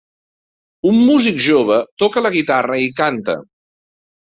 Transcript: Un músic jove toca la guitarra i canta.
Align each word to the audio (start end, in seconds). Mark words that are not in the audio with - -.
Un 0.91 0.97
músic 1.09 1.37
jove 1.49 1.77
toca 2.05 2.25
la 2.29 2.33
guitarra 2.39 2.81
i 2.87 2.91
canta. 3.03 3.39